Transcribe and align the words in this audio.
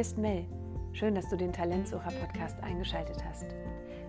Hier 0.00 0.06
ist 0.06 0.16
Mel. 0.16 0.46
Schön, 0.94 1.14
dass 1.14 1.28
du 1.28 1.36
den 1.36 1.52
Talentsucher-Podcast 1.52 2.62
eingeschaltet 2.62 3.22
hast. 3.22 3.44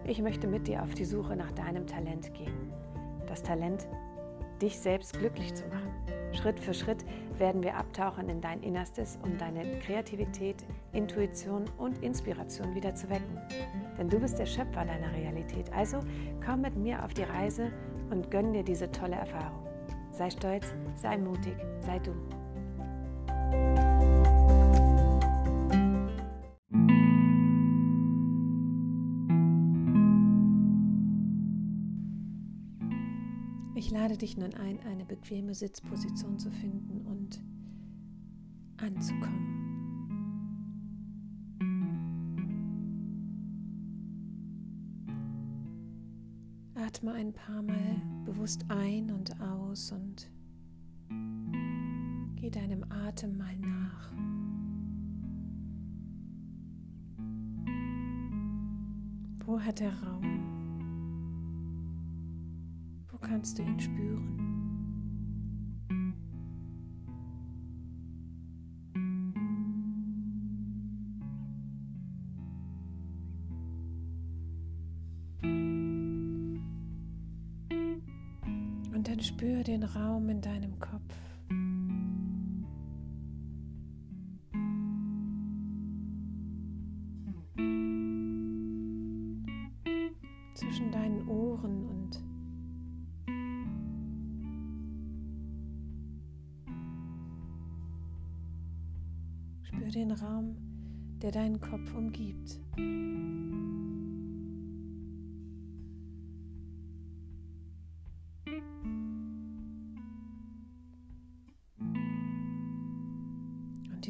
Ich 0.06 0.22
möchte 0.22 0.48
mit 0.48 0.66
dir 0.66 0.82
auf 0.84 0.94
die 0.94 1.04
Suche 1.04 1.36
nach 1.36 1.52
deinem 1.52 1.86
Talent 1.86 2.34
gehen. 2.34 2.72
Das 3.28 3.44
Talent, 3.44 3.90
dich 4.62 4.80
selbst 4.80 5.20
glücklich 5.20 5.54
zu 5.54 5.68
machen. 5.68 5.92
Schritt 6.32 6.62
für 6.62 6.74
Schritt 6.74 7.04
werden 7.38 7.62
wir 7.62 7.76
abtauchen 7.76 8.30
in 8.30 8.40
dein 8.40 8.64
Innerstes, 8.64 9.20
um 9.22 9.38
deine 9.38 9.80
Kreativität, 9.80 10.64
Intuition 10.94 11.66
und 11.78 12.02
Inspiration 12.02 12.74
wieder 12.74 12.96
zu 12.96 13.10
wecken. 13.10 13.38
Denn 13.98 14.08
du 14.08 14.18
bist 14.18 14.40
der 14.40 14.46
Schöpfer 14.46 14.86
deiner 14.86 15.12
Realität. 15.12 15.74
Also 15.74 16.00
komm 16.46 16.62
mit 16.62 16.78
mir 16.78 17.04
auf 17.04 17.14
die 17.14 17.24
Reise 17.24 17.70
und 18.12 18.32
gönn 18.32 18.54
dir 18.54 18.64
diese 18.64 18.90
tolle 18.94 19.18
Erfahrung. 19.18 19.68
Sei 20.14 20.30
stolz, 20.30 20.74
sei 20.96 21.18
mutig, 21.18 21.58
sei 21.82 22.00
du. 22.00 22.14
Ich 33.82 33.90
lade 33.90 34.16
dich 34.16 34.38
nun 34.38 34.54
ein, 34.54 34.80
eine 34.82 35.06
bequeme 35.06 35.56
Sitzposition 35.56 36.38
zu 36.38 36.52
finden 36.52 37.02
und 37.08 37.44
anzukommen. 38.78 39.58
Atme 46.76 47.14
ein 47.14 47.34
paar 47.34 47.64
Mal 47.64 48.00
bewusst 48.24 48.64
ein 48.70 49.10
und 49.10 49.42
aus 49.42 49.92
und 49.92 50.30
geh 52.36 52.52
deinem 52.52 52.84
Atem 52.92 53.36
mal 53.36 53.58
nach. 53.58 54.12
Wo 59.44 59.60
hat 59.60 59.80
der 59.80 60.00
Raum 60.04 60.61
kannst 63.22 63.58
du 63.58 63.64
ihn 63.64 63.80
spüren. 63.80 64.38
Und 78.94 79.08
dann 79.08 79.20
spür 79.22 79.64
den 79.64 79.84
Raum 79.84 80.30
in 80.30 80.42
deinem 80.42 80.80
Kopf. 80.80 81.31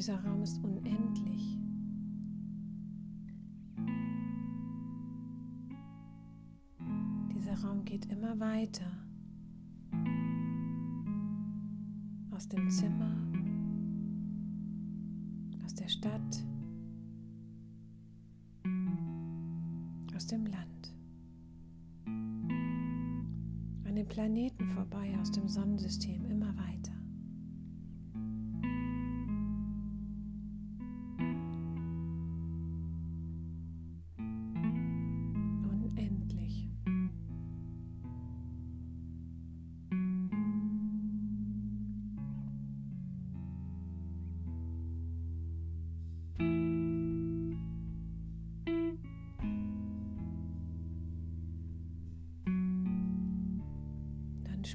Dieser 0.02 0.19
Raum 0.23 0.41
ist 0.41 0.57
unendlich. 0.63 1.59
Dieser 7.36 7.53
Raum 7.64 7.86
geht 7.86 8.08
immer 8.08 8.39
weiter 8.39 8.92
aus 12.31 12.49
dem 12.49 12.67
Zimmer 12.71 13.15
der 15.80 15.87
Stadt, 15.87 16.43
aus 20.15 20.26
dem 20.26 20.45
Land, 20.47 20.95
an 23.86 23.95
den 23.95 24.08
Planeten 24.08 24.65
vorbei, 24.65 25.15
aus 25.21 25.31
dem 25.31 25.47
Sonnensystem 25.47 26.26
immer 26.26 26.58
weiter. 26.58 27.01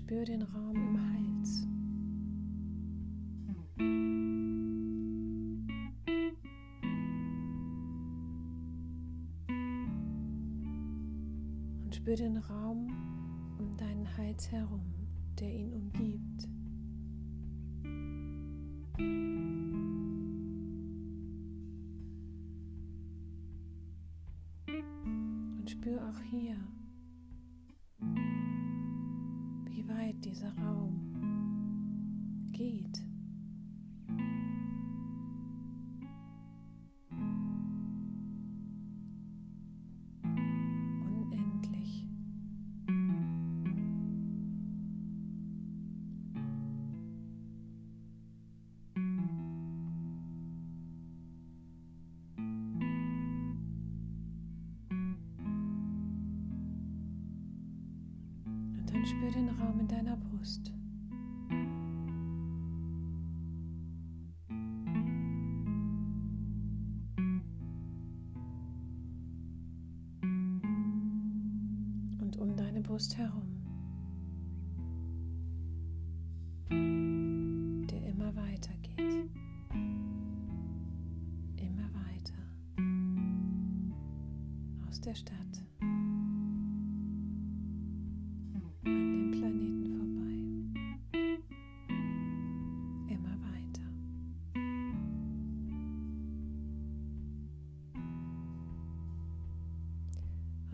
Spür 0.06 0.25
den 0.25 0.43
Raum 0.43 0.77
im 0.77 1.00
Hals. 1.03 1.67
Und 11.84 11.93
spür 11.93 12.15
den 12.15 12.37
Raum 12.37 12.87
um 13.59 13.77
deinen 13.77 14.06
Hals 14.16 14.53
herum, 14.53 14.95
der 15.41 15.53
ihn 15.53 15.72
umgibt. 15.72 16.49
Und 25.59 25.69
spür 25.69 26.00
auch 26.09 26.21
hier 26.31 26.56
dieser 30.25 30.53
Raum 30.59 31.00
geht. 32.53 33.06
Spür 59.06 59.31
den 59.31 59.49
Raum 59.50 59.78
in 59.78 59.87
deiner 59.87 60.17
Brust. 60.17 60.72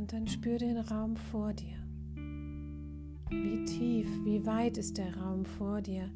Und 0.03 0.13
dann 0.13 0.27
spür 0.27 0.59
den 0.59 0.79
Raum 0.79 1.17
vor 1.17 1.53
dir. 1.53 1.79
Wie 3.31 3.65
tief, 3.65 4.09
wie 4.25 4.45
weit 4.45 4.77
ist 4.77 4.99
der 4.99 5.17
Raum 5.17 5.45
vor 5.45 5.81
dir, 5.81 6.11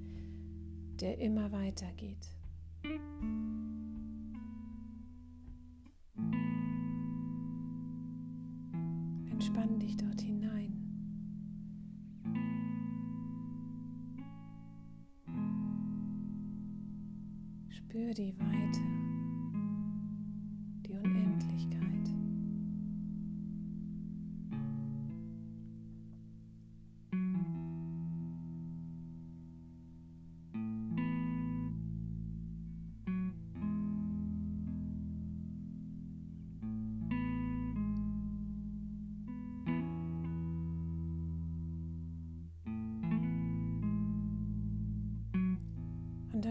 der 1.00 1.19
immer 1.21 1.53
weiter 1.53 1.87
geht. 1.97 2.27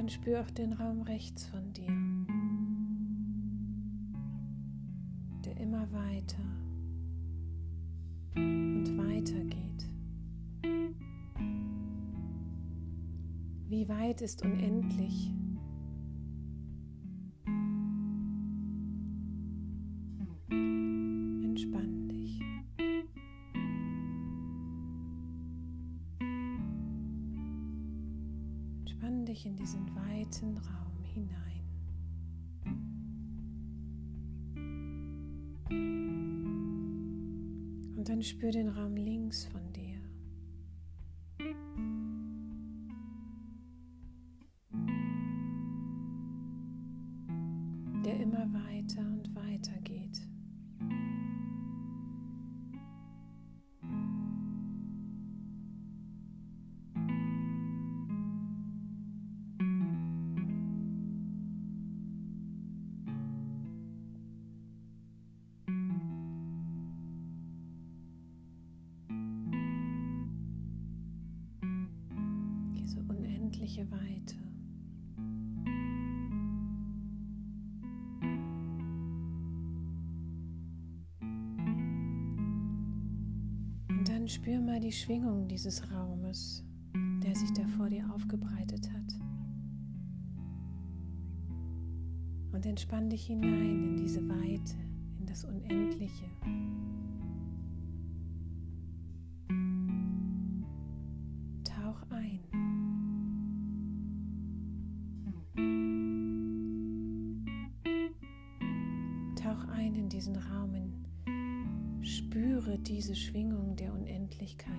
Und 0.06 0.12
spür 0.12 0.42
auch 0.42 0.52
den 0.52 0.74
Raum 0.74 1.02
rechts 1.02 1.48
von 1.48 1.74
dir, 1.74 1.88
der 5.44 5.58
immer 5.60 5.92
weiter 5.92 6.44
und 8.36 8.86
weiter 9.00 9.44
geht. 9.46 9.90
Wie 13.68 13.90
weit 13.90 14.22
ist 14.22 14.44
unendlich? 14.44 15.32
Dich 29.36 29.46
in 29.46 29.56
diesen 29.58 29.86
weiten 29.96 30.58
Raum 30.58 31.04
hinein. 31.04 31.62
Und 37.98 38.08
dann 38.08 38.24
spür 38.24 38.52
den 38.52 38.70
Raum 38.70 38.96
links 38.96 39.46
von 39.46 39.74
dir. 39.74 39.85
Unendliche 73.76 73.92
Weite. 73.92 74.36
dann 84.08 84.28
spür 84.28 84.62
mal 84.62 84.80
die 84.80 84.92
Schwingung 84.92 85.48
dieses 85.48 85.92
Raumes, 85.92 86.64
der 87.24 87.36
sich 87.36 87.52
da 87.54 87.68
vor 87.68 87.90
dir 87.90 88.10
aufgebreitet 88.14 88.90
hat. 88.92 89.14
Und 92.52 92.66
entspann 92.66 93.10
dich 93.10 93.26
hinein 93.26 93.84
in 93.84 93.98
diese 93.98 94.28
Weite, 94.28 94.78
in 95.20 95.26
das 95.26 95.44
Unendliche. 95.44 96.26
Diesen 110.26 110.38
Raum, 110.38 110.74
in 110.74 112.04
Spüre 112.04 112.80
diese 112.80 113.16
Schwingung 113.16 113.76
der 113.76 113.94
Unendlichkeit. 113.94 114.72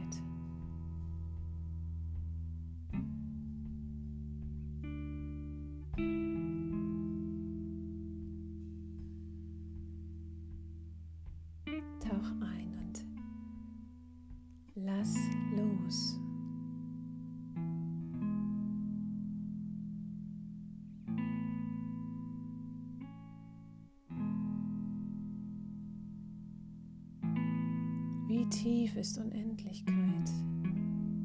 Wie 28.46 28.50
tief 28.50 28.96
ist 28.96 29.19
Unendlichkeit? 29.19 30.31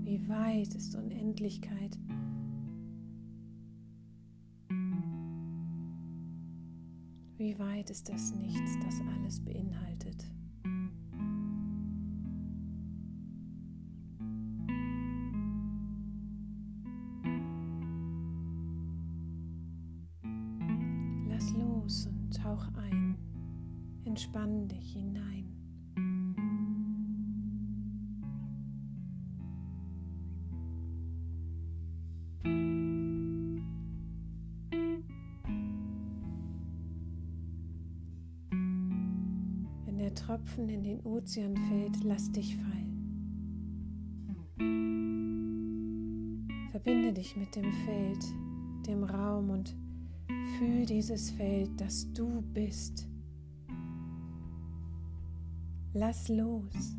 Wie 0.04 0.28
weit 0.28 0.74
ist 0.74 0.96
Unendlichkeit? 0.96 1.96
Wie 7.38 7.60
weit 7.60 7.92
ist 7.92 8.10
das 8.10 8.34
Nichts, 8.34 8.72
das 8.84 8.96
alles 9.16 9.40
beinhaltet? 9.40 10.26
Der 40.12 40.16
Tropfen 40.16 40.68
in 40.70 40.84
den 40.84 41.00
Ozean 41.02 41.56
fällt, 41.56 42.04
lass 42.04 42.32
dich 42.32 42.58
fallen. 42.58 42.98
Verbinde 46.72 47.14
dich 47.14 47.38
mit 47.38 47.56
dem 47.56 47.72
Feld, 47.86 48.26
dem 48.88 49.04
Raum 49.04 49.50
und 49.52 49.76
fühl 50.58 50.86
dieses 50.86 51.32
Feld, 51.32 51.70
das 51.80 52.12
du 52.14 52.42
bist. 52.54 53.08
Lass 55.94 56.28
los. 56.30 56.98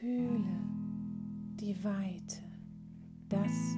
Fühle 0.00 0.44
die 1.58 1.74
Weite, 1.82 2.36
das, 3.28 3.76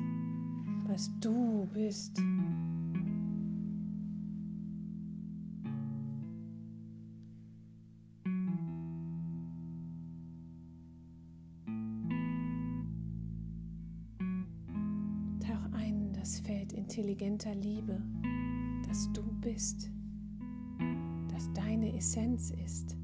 was 0.86 1.10
du 1.18 1.66
bist. 1.72 2.18
Tauch 15.40 15.72
ein 15.72 16.00
in 16.02 16.12
das 16.12 16.40
Feld 16.40 16.74
intelligenter 16.74 17.54
Liebe, 17.54 17.98
das 18.86 19.10
du 19.14 19.22
bist, 19.40 19.90
das 21.32 21.50
deine 21.54 21.96
Essenz 21.96 22.50
ist. 22.62 22.99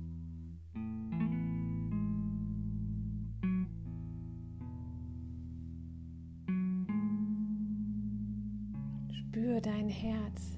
Spür 9.37 9.61
dein 9.61 9.91
Herz, 9.91 10.57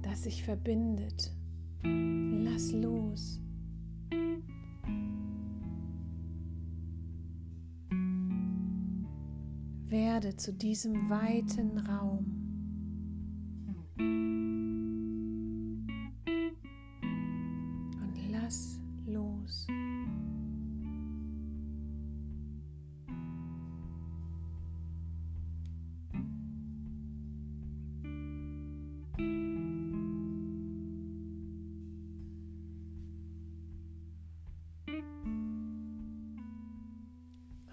das 0.00 0.22
sich 0.22 0.44
verbindet. 0.44 1.30
Lass 1.82 2.72
los. 2.72 3.38
Werde 9.88 10.34
zu 10.36 10.54
diesem 10.54 11.10
weiten 11.10 11.76
Raum. 11.80 12.43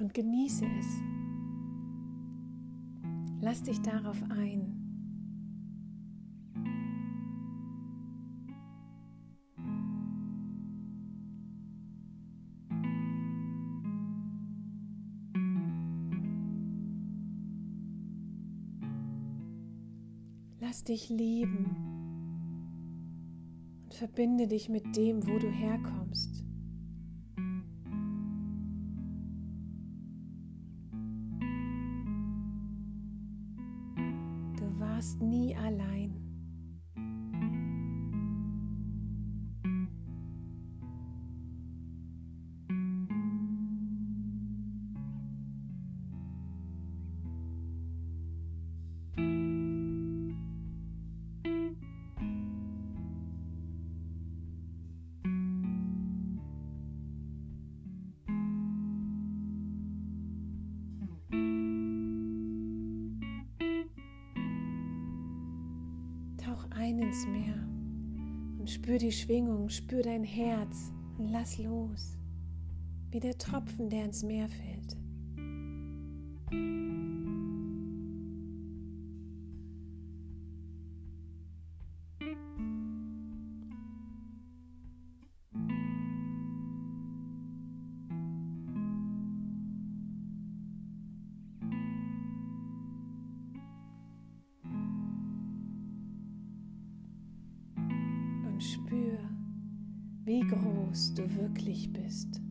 Und 0.01 0.13
genieße 0.15 0.65
es. 0.79 0.87
Lass 3.39 3.61
dich 3.63 3.79
darauf 3.81 4.21
ein. 4.29 4.77
Lass 20.59 20.83
dich 20.83 21.09
lieben 21.09 21.65
und 23.83 23.93
verbinde 23.93 24.47
dich 24.47 24.69
mit 24.69 24.95
dem, 24.95 25.27
wo 25.27 25.37
du 25.37 25.49
herkommst. 25.49 26.40
Warst 34.81 35.21
nie 35.21 35.55
allein. 35.55 36.30
Die 69.11 69.17
Schwingung, 69.17 69.67
spür 69.67 70.03
dein 70.03 70.23
Herz 70.23 70.89
und 71.17 71.27
lass 71.33 71.57
los, 71.57 72.17
wie 73.09 73.19
der 73.19 73.37
Tropfen, 73.37 73.89
der 73.89 74.05
ins 74.05 74.23
Meer 74.23 74.47
fällt. 74.47 74.95
Groß 100.91 101.13
du 101.13 101.35
wirklich 101.35 101.91
bist. 101.93 102.41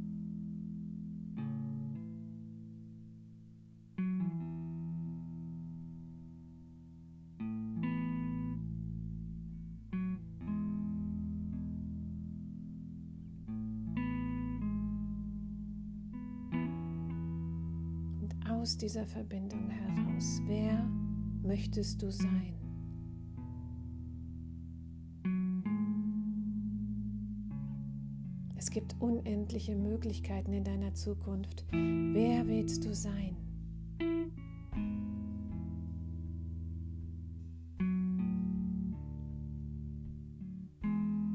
Und 18.21 18.51
aus 18.51 18.77
dieser 18.79 19.07
Verbindung 19.07 19.69
heraus, 19.69 20.41
wer 20.47 20.89
möchtest 21.43 22.03
du 22.03 22.11
sein? 22.11 22.70
Es 28.71 28.75
gibt 28.75 28.95
unendliche 29.01 29.75
Möglichkeiten 29.75 30.53
in 30.53 30.63
deiner 30.63 30.95
Zukunft. 30.95 31.65
Wer 31.73 32.47
willst 32.47 32.85
du 32.85 32.95
sein? 32.95 33.35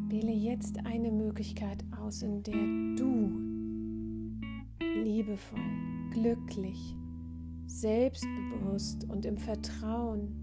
Wähle 0.07 0.31
jetzt 0.31 0.85
eine 0.85 1.11
Möglichkeit 1.11 1.83
aus, 1.99 2.21
in 2.21 2.41
der 2.41 2.53
du 2.95 3.37
liebevoll, 5.03 5.59
glücklich, 6.11 6.95
selbstbewusst 7.67 9.09
und 9.09 9.25
im 9.25 9.37
Vertrauen, 9.37 10.33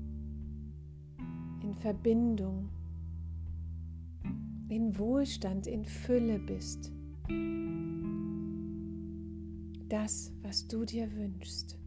in 1.62 1.74
Verbindung 1.74 2.68
in 4.72 4.98
Wohlstand, 4.98 5.66
in 5.66 5.84
Fülle 5.84 6.38
bist. 6.38 6.90
Das, 9.88 10.32
was 10.42 10.66
du 10.66 10.86
dir 10.86 11.12
wünschst. 11.14 11.78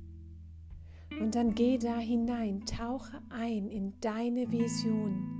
Und 1.19 1.33
dann 1.33 1.55
geh 1.55 1.79
da 1.79 1.97
hinein, 1.97 2.63
tauche 2.65 3.19
ein 3.29 3.69
in 3.69 3.93
deine 4.01 4.51
Vision. 4.51 5.31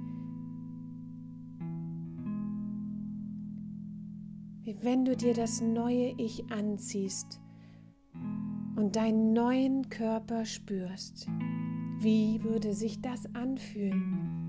Wie 4.63 4.81
wenn 4.81 5.05
du 5.05 5.15
dir 5.15 5.35
das 5.35 5.61
neue 5.61 6.15
Ich 6.17 6.51
anziehst 6.51 7.39
und 8.75 8.95
deinen 8.95 9.33
neuen 9.33 9.89
Körper 9.89 10.45
spürst. 10.45 11.27
Wie 11.99 12.43
würde 12.43 12.73
sich 12.73 13.01
das 13.01 13.27
anfühlen? 13.35 14.44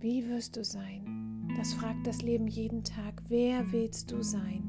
Wie 0.00 0.26
wirst 0.30 0.56
du 0.56 0.64
sein? 0.64 1.46
Das 1.58 1.74
fragt 1.74 2.06
das 2.06 2.22
Leben 2.22 2.46
jeden 2.46 2.82
Tag. 2.84 3.22
Wer 3.28 3.70
willst 3.70 4.10
du 4.10 4.22
sein? 4.22 4.64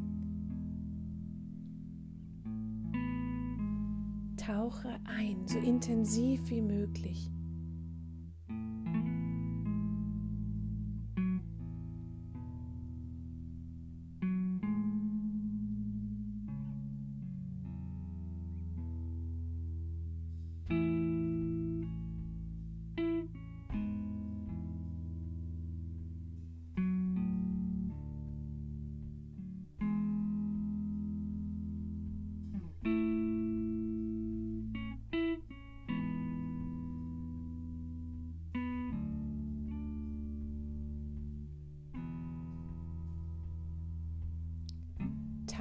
Tauche 4.36 5.00
ein, 5.06 5.48
so 5.48 5.58
intensiv 5.58 6.50
wie 6.50 6.62
möglich. 6.62 7.32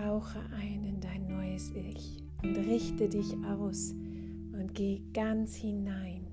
Tauche 0.00 0.40
ein 0.54 0.82
in 0.84 0.98
dein 0.98 1.26
neues 1.26 1.72
Ich 1.74 2.24
und 2.42 2.56
richte 2.56 3.06
dich 3.06 3.36
aus 3.44 3.92
und 3.92 4.70
geh 4.72 5.02
ganz 5.12 5.54
hinein. 5.54 6.26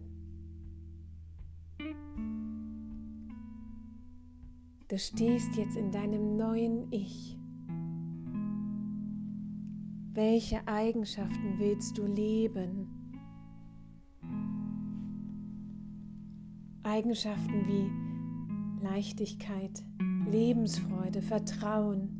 Du 4.88 4.98
stehst 4.98 5.58
jetzt 5.58 5.76
in 5.76 5.92
deinem 5.92 6.38
neuen 6.38 6.90
Ich. 6.94 7.38
Welche 10.14 10.66
Eigenschaften 10.66 11.60
willst 11.60 11.98
du 11.98 12.06
leben? 12.06 12.88
Eigenschaften 16.84 17.68
wie 17.68 18.82
Leichtigkeit, 18.82 19.84
Lebensfreude, 20.26 21.22
Vertrauen, 21.22 22.17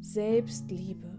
Selbstliebe. 0.00 1.18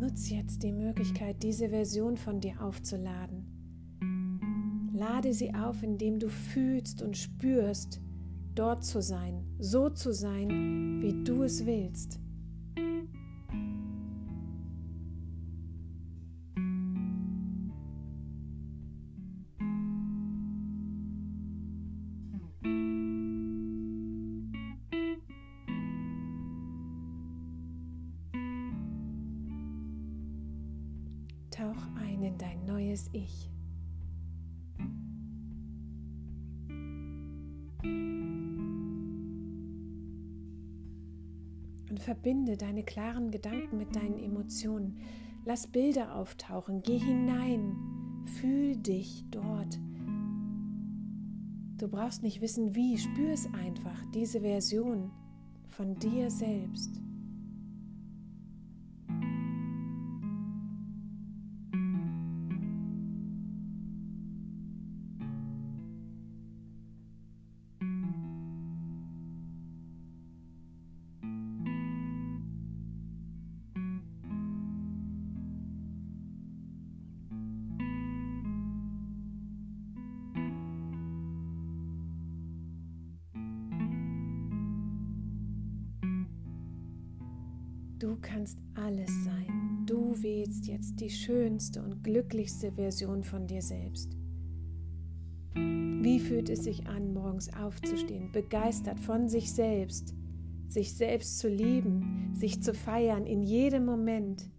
Nutz 0.00 0.30
jetzt 0.30 0.62
die 0.62 0.72
Möglichkeit, 0.72 1.42
diese 1.42 1.70
Version 1.70 2.16
von 2.16 2.40
dir 2.40 2.62
aufzuladen. 2.62 3.50
Lade 4.92 5.32
sie 5.32 5.54
auf, 5.54 5.82
indem 5.82 6.18
du 6.18 6.28
fühlst 6.28 7.02
und 7.02 7.16
spürst, 7.16 8.00
dort 8.54 8.84
zu 8.84 9.02
sein, 9.02 9.44
so 9.58 9.90
zu 9.90 10.12
sein, 10.12 11.00
wie 11.02 11.24
du 11.24 11.42
es 11.42 11.66
willst. 11.66 12.20
Tauch 31.50 31.76
ein 32.00 32.22
in 32.22 32.36
dein 32.36 32.64
neues 32.66 33.08
Ich. 33.12 33.53
Verbinde 42.14 42.56
deine 42.56 42.84
klaren 42.84 43.32
Gedanken 43.32 43.76
mit 43.76 43.96
deinen 43.96 44.20
Emotionen. 44.20 44.98
Lass 45.44 45.66
Bilder 45.66 46.14
auftauchen. 46.14 46.80
Geh 46.82 46.98
hinein. 46.98 47.74
Fühl 48.40 48.76
dich 48.76 49.24
dort. 49.32 49.80
Du 51.76 51.88
brauchst 51.88 52.22
nicht 52.22 52.40
wissen, 52.40 52.76
wie. 52.76 52.96
Spür 52.98 53.32
es 53.32 53.46
einfach, 53.52 54.00
diese 54.14 54.42
Version 54.42 55.10
von 55.66 55.98
dir 55.98 56.30
selbst. 56.30 57.02
Jetzt 90.84 91.00
die 91.00 91.10
schönste 91.10 91.82
und 91.82 92.04
glücklichste 92.04 92.72
Version 92.72 93.22
von 93.22 93.46
dir 93.46 93.62
selbst. 93.62 94.16
Wie 95.54 96.18
fühlt 96.18 96.50
es 96.50 96.64
sich 96.64 96.86
an, 96.86 97.14
morgens 97.14 97.52
aufzustehen, 97.54 98.32
begeistert 98.32 99.00
von 99.00 99.28
sich 99.28 99.52
selbst, 99.52 100.14
sich 100.68 100.94
selbst 100.94 101.38
zu 101.38 101.48
lieben, 101.48 102.32
sich 102.34 102.62
zu 102.62 102.74
feiern 102.74 103.24
in 103.24 103.42
jedem 103.42 103.86
Moment? 103.86 104.50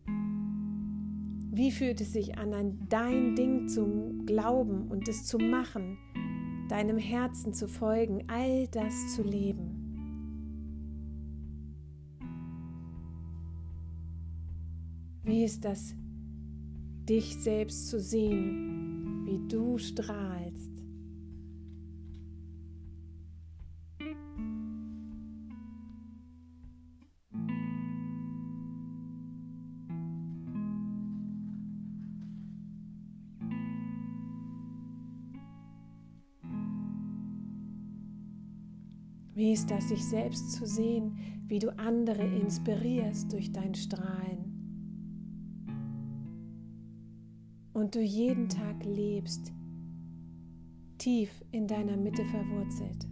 Wie 1.51 1.71
fühlt 1.71 2.01
es 2.01 2.13
sich 2.13 2.37
an, 2.37 2.53
an 2.53 2.87
dein 2.89 3.35
Ding 3.35 3.67
zu 3.67 4.23
glauben 4.25 4.87
und 4.89 5.07
es 5.07 5.25
zu 5.25 5.37
machen, 5.37 5.97
deinem 6.69 6.97
Herzen 6.97 7.53
zu 7.53 7.67
folgen, 7.67 8.23
all 8.27 8.67
das 8.69 9.15
zu 9.15 9.21
leben? 9.21 9.81
Wie 15.23 15.43
ist 15.43 15.65
das, 15.65 15.95
dich 17.07 17.35
selbst 17.35 17.89
zu 17.89 17.99
sehen, 17.99 19.25
wie 19.25 19.47
du 19.47 19.77
strahlst? 19.77 20.71
Wie 39.35 39.51
ist 39.51 39.69
das, 39.69 39.89
sich 39.89 40.03
selbst 40.03 40.53
zu 40.53 40.65
sehen, 40.65 41.17
wie 41.47 41.59
du 41.59 41.77
andere 41.77 42.23
inspirierst 42.23 43.31
durch 43.31 43.51
dein 43.51 43.75
Strahlen? 43.75 44.34
Und 47.85 47.93
du 47.93 48.01
jeden 48.01 48.49
Tag 48.49 48.83
lebst, 48.83 49.53
tief 50.97 51.29
in 51.51 51.67
deiner 51.67 51.95
Mitte 51.95 52.25
verwurzelt. 52.25 53.07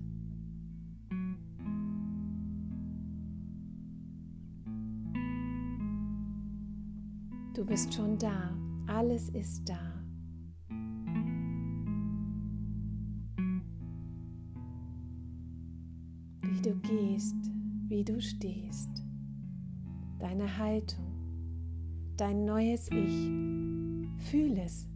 Du 7.54 7.64
bist 7.64 7.94
schon 7.94 8.18
da, 8.18 8.58
alles 8.88 9.30
ist 9.30 9.70
da. 9.70 10.04
Wie 16.42 16.62
du 16.64 16.76
gehst, 16.78 17.36
wie 17.90 18.04
du 18.04 18.20
stehst, 18.20 19.04
deine 20.18 20.58
Haltung, 20.58 21.06
dein 22.18 22.44
neues 22.44 22.90
Ich 22.90 23.63
Fühl 24.30 24.58
es. 24.58 24.88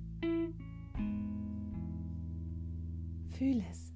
Fühl 3.31 3.63
es. 3.69 3.93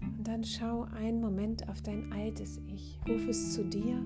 Und 0.00 0.26
dann 0.26 0.42
schau 0.42 0.82
einen 0.82 1.20
Moment 1.20 1.68
auf 1.68 1.80
dein 1.82 2.12
altes 2.12 2.58
Ich. 2.66 2.98
Ruf 3.08 3.28
es 3.28 3.52
zu 3.54 3.64
dir 3.64 4.03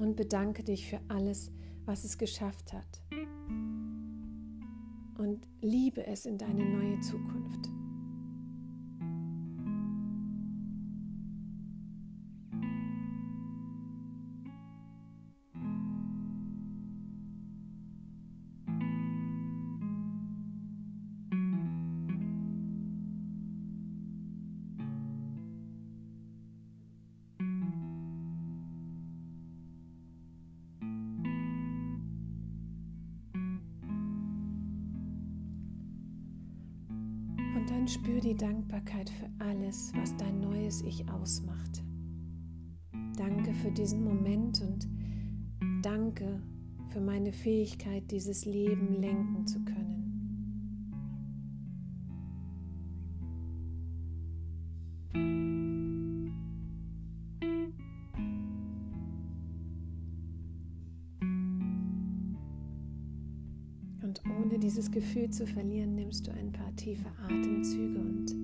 und 0.00 0.16
bedanke 0.16 0.64
dich 0.64 0.88
für 0.88 0.98
alles, 1.08 1.52
was 1.84 2.04
es 2.04 2.16
geschafft 2.16 2.72
hat. 2.72 3.02
Und 5.18 5.46
liebe 5.60 6.06
es 6.06 6.24
in 6.24 6.38
deine 6.38 6.64
neue 6.64 6.98
Zukunft. 7.00 7.79
Dann 37.80 37.88
spür 37.88 38.20
die 38.20 38.36
Dankbarkeit 38.36 39.08
für 39.08 39.30
alles, 39.38 39.90
was 39.96 40.14
dein 40.18 40.38
neues 40.38 40.82
Ich 40.82 41.08
ausmacht. 41.08 41.82
Danke 43.16 43.54
für 43.54 43.70
diesen 43.70 44.04
Moment 44.04 44.60
und 44.60 44.86
danke 45.82 46.42
für 46.90 47.00
meine 47.00 47.32
Fähigkeit, 47.32 48.10
dieses 48.10 48.44
Leben 48.44 49.00
lenken 49.00 49.46
zu 49.46 49.64
können. 49.64 49.79
Gefühl 65.00 65.30
zu 65.30 65.46
verlieren, 65.46 65.94
nimmst 65.94 66.26
du 66.26 66.30
ein 66.30 66.52
paar 66.52 66.76
tiefe 66.76 67.10
Atemzüge 67.24 67.98
und 67.98 68.36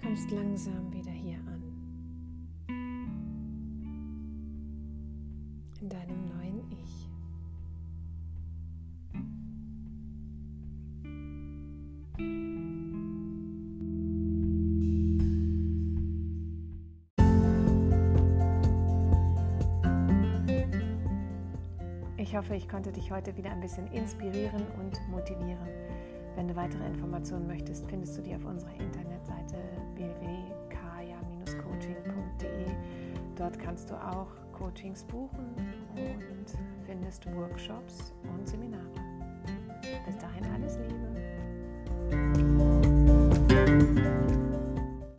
kommst 0.00 0.30
langsam 0.30 0.92
wieder 0.92 1.10
hier 1.10 1.38
an. 1.38 1.60
In 5.80 5.88
deinem 5.88 6.28
neuen 6.28 6.62
Ich. 6.70 7.08
Ich 22.30 22.36
hoffe, 22.36 22.54
ich 22.54 22.68
konnte 22.68 22.92
dich 22.92 23.10
heute 23.10 23.36
wieder 23.36 23.50
ein 23.50 23.58
bisschen 23.58 23.88
inspirieren 23.88 24.64
und 24.78 25.00
motivieren. 25.08 25.66
Wenn 26.36 26.46
du 26.46 26.54
weitere 26.54 26.86
Informationen 26.86 27.48
möchtest, 27.48 27.90
findest 27.90 28.16
du 28.16 28.22
die 28.22 28.36
auf 28.36 28.44
unserer 28.44 28.72
Internetseite 28.78 29.56
www.kaya-coaching.de. 29.94 32.66
Dort 33.34 33.58
kannst 33.58 33.90
du 33.90 33.96
auch 33.96 34.28
Coachings 34.52 35.02
buchen 35.02 35.56
und 35.96 36.56
findest 36.86 37.26
Workshops 37.34 38.12
und 38.22 38.48
Seminare. 38.48 38.86
Bis 40.06 40.16
dahin 40.18 40.46
alles 40.54 40.78
Liebe. 40.78 41.10